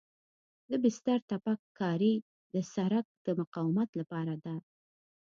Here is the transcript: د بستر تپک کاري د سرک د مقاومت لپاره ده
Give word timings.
د 0.69 0.71
بستر 0.83 1.19
تپک 1.29 1.59
کاري 1.79 2.13
د 2.53 2.55
سرک 2.73 3.05
د 3.25 3.27
مقاومت 3.39 3.89
لپاره 3.99 4.33
ده 4.43 4.55